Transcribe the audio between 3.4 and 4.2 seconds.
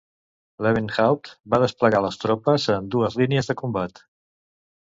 de combat.